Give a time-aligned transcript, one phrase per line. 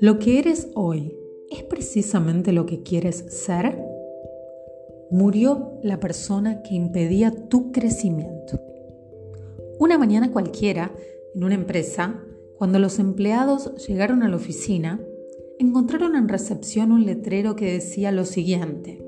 [0.00, 1.16] ¿Lo que eres hoy
[1.50, 3.78] es precisamente lo que quieres ser?
[5.10, 8.60] Murió la persona que impedía tu crecimiento.
[9.78, 10.92] Una mañana cualquiera,
[11.34, 12.22] en una empresa,
[12.58, 15.00] cuando los empleados llegaron a la oficina,
[15.58, 19.03] encontraron en recepción un letrero que decía lo siguiente.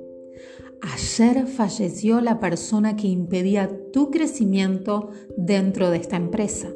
[0.83, 6.69] Ayer falleció la persona que impedía tu crecimiento dentro de esta empresa.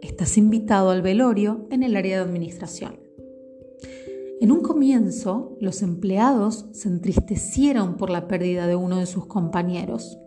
[0.00, 3.00] Estás invitado al velorio en el área de administración.
[4.40, 10.18] En un comienzo, los empleados se entristecieron por la pérdida de uno de sus compañeros.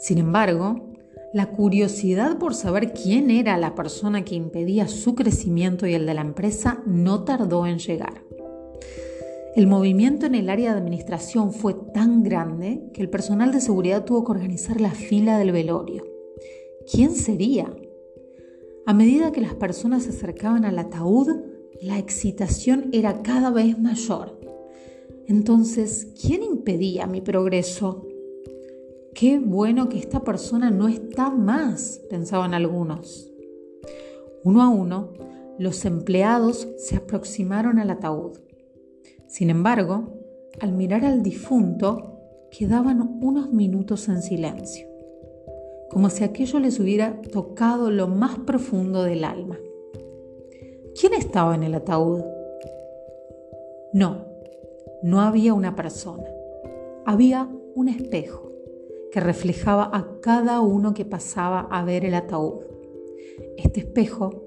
[0.00, 0.92] Sin embargo,
[1.32, 6.14] la curiosidad por saber quién era la persona que impedía su crecimiento y el de
[6.14, 8.27] la empresa no tardó en llegar.
[9.56, 14.04] El movimiento en el área de administración fue tan grande que el personal de seguridad
[14.04, 16.04] tuvo que organizar la fila del velorio.
[16.90, 17.74] ¿Quién sería?
[18.86, 21.28] A medida que las personas se acercaban al ataúd,
[21.82, 24.38] la excitación era cada vez mayor.
[25.26, 28.06] Entonces, ¿quién impedía mi progreso?
[29.14, 33.30] Qué bueno que esta persona no está más, pensaban algunos.
[34.44, 35.12] Uno a uno,
[35.58, 38.38] los empleados se aproximaron al ataúd.
[39.28, 40.08] Sin embargo,
[40.58, 42.18] al mirar al difunto,
[42.50, 44.88] quedaban unos minutos en silencio,
[45.90, 49.58] como si aquello les hubiera tocado lo más profundo del alma.
[50.98, 52.22] ¿Quién estaba en el ataúd?
[53.92, 54.24] No,
[55.02, 56.24] no había una persona.
[57.04, 58.50] Había un espejo
[59.12, 62.62] que reflejaba a cada uno que pasaba a ver el ataúd.
[63.58, 64.42] Este espejo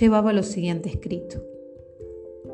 [0.00, 1.51] llevaba lo siguiente escrito.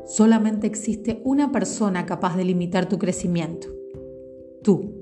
[0.09, 3.69] Solamente existe una persona capaz de limitar tu crecimiento.
[4.61, 4.93] Tú.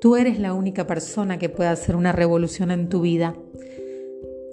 [0.00, 3.36] Tú eres la única persona que puede hacer una revolución en tu vida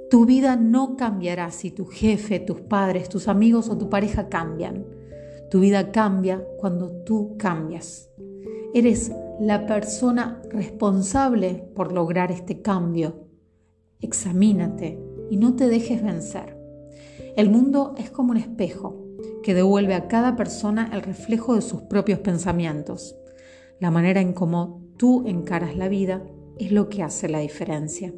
[0.09, 4.85] tu vida no cambiará si tu jefe, tus padres, tus amigos o tu pareja cambian.
[5.51, 8.09] Tu vida cambia cuando tú cambias.
[8.73, 9.11] Eres
[9.41, 13.27] la persona responsable por lograr este cambio.
[13.99, 14.97] Examínate
[15.29, 16.56] y no te dejes vencer.
[17.37, 18.97] El mundo es como un espejo
[19.43, 23.15] que devuelve a cada persona el reflejo de sus propios pensamientos.
[23.79, 26.25] La manera en cómo tú encaras la vida
[26.57, 28.11] es lo que hace la diferencia.